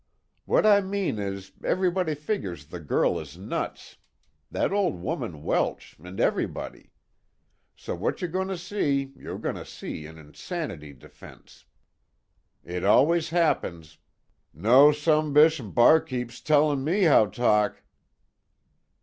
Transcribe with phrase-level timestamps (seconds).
[0.45, 3.97] "What I mean is, everybody figures the girl is nuts,
[4.49, 6.91] that old woman Welsh and everybody.
[7.75, 11.65] So what you're going to see, you're going to see an insanity defense.
[12.63, 13.99] It always happens"
[14.71, 17.83] "No sumbishn barkeep's telling me how talk."